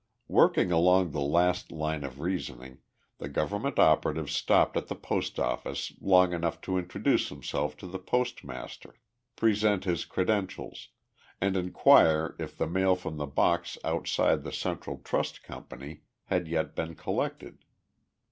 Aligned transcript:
Working 0.29 0.71
along 0.71 1.11
the 1.11 1.19
last 1.21 1.71
line 1.71 2.03
of 2.03 2.19
reasoning, 2.21 2.79
the 3.19 3.29
government 3.29 3.77
operative 3.77 4.31
stopped 4.31 4.75
at 4.75 4.87
the 4.87 4.95
post 4.95 5.37
office 5.39 5.93
long 6.01 6.33
enough 6.33 6.59
to 6.61 6.79
introduce 6.79 7.29
himself 7.29 7.77
to 7.77 7.85
the 7.85 7.99
postmaster, 7.99 8.95
present 9.35 9.83
his 9.83 10.03
credentials, 10.05 10.87
and 11.39 11.55
inquire 11.55 12.35
if 12.39 12.57
the 12.57 12.65
mail 12.65 12.95
from 12.95 13.17
the 13.17 13.27
box 13.27 13.77
outside 13.83 14.43
the 14.43 14.51
Central 14.51 14.97
Trust 14.97 15.43
Company 15.43 16.01
had 16.25 16.47
yet 16.47 16.73
been 16.75 16.95
collected. 16.95 17.63